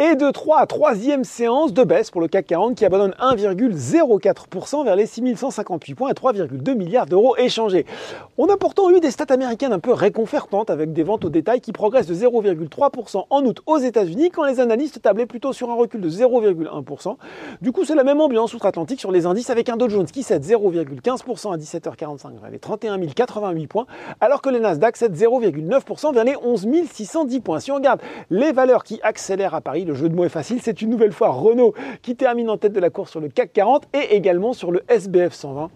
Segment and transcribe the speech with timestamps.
[0.00, 4.84] Et de 3 à 3e séance de baisse pour le CAC 40 qui abandonne 1,04%
[4.84, 7.86] vers les 6158 points et 3,2 milliards d'euros échangés.
[8.36, 11.60] On a pourtant eu des stats américaines un peu réconfortantes avec des ventes au détail
[11.60, 15.76] qui progressent de 0,3% en août aux États-Unis quand les analystes tablaient plutôt sur un
[15.76, 17.16] recul de 0,1%.
[17.62, 20.24] Du coup, c'est la même ambiance outre-Atlantique sur les indices avec un Dow Jones qui
[20.24, 23.86] cède 0,15% à 17h45 vers les 31 088 points,
[24.20, 27.60] alors que les Nasdaq cèdent 0,9% vers les 11 610 points.
[27.60, 28.00] Si on regarde
[28.30, 31.12] les valeurs qui accélèrent à Paris, le jeu de mots est facile, c'est une nouvelle
[31.12, 34.52] fois Renault qui termine en tête de la course sur le CAC 40 et également
[34.52, 35.70] sur le SBF 120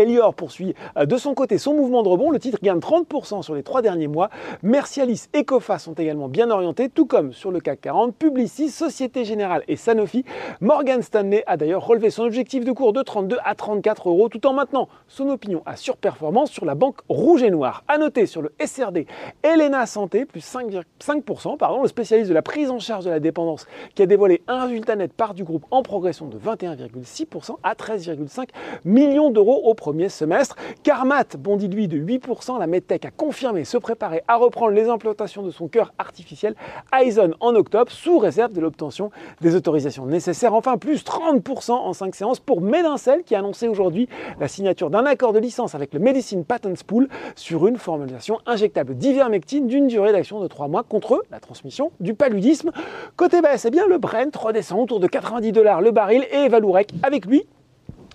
[0.00, 2.30] Elior poursuit euh, de son côté son mouvement de rebond.
[2.30, 4.30] Le titre gagne 30% sur les trois derniers mois.
[4.62, 9.24] Mercialis et Cofa sont également bien orientés, tout comme sur le CAC 40, Publicis, Société
[9.24, 10.24] Générale et Sanofi.
[10.60, 14.46] Morgan Stanley a d'ailleurs relevé son objectif de cours de 32 à 34 euros, tout
[14.46, 17.84] en maintenant son opinion à surperformance sur la banque rouge et noire.
[17.88, 19.06] À noter sur le SRD,
[19.42, 23.66] Elena Santé, plus 5%, pardon, le spécialiste de la prise en charge de la dépendance,
[23.94, 28.48] qui a dévoilé un résultat net part du groupe en progression de 21,6% à 13,5
[28.84, 30.56] millions d'euros au premier semestre.
[30.82, 32.58] Carmat bondit lui de 8%.
[32.58, 36.54] La MedTech a confirmé se préparer à reprendre les implantations de son cœur artificiel
[36.98, 39.10] Aizen en octobre sous réserve de l'obtention
[39.40, 40.54] des autorisations nécessaires.
[40.54, 45.06] Enfin, plus 30% en 5 séances pour Medincell qui a annoncé aujourd'hui la signature d'un
[45.06, 50.12] accord de licence avec le Medicine Patents Pool sur une formulation injectable d'ivermectine d'une durée
[50.12, 52.70] d'action de 3 mois contre la transmission du paludisme.
[53.16, 56.92] Côté baisse, eh bien, le Brent redescend autour de 90 dollars le baril et Valourec
[57.02, 57.46] avec lui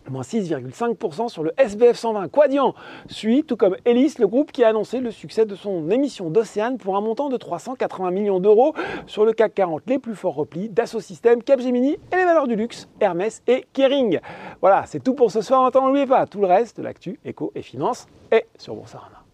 [0.09, 2.29] moins 6,5% sur le SBF 120.
[2.29, 2.73] Quadian
[3.07, 6.77] suit, tout comme Elis, le groupe qui a annoncé le succès de son émission d'Océane
[6.77, 8.73] pour un montant de 380 millions d'euros
[9.07, 9.83] sur le CAC 40.
[9.87, 14.19] Les plus forts replis, Dassault Systèmes, Capgemini et les valeurs du luxe, Hermès et Kering.
[14.61, 15.71] Voilà, c'est tout pour ce soir.
[15.73, 19.25] N'oubliez pas, tout le reste de l'actu, éco et finance est sur Boursorama.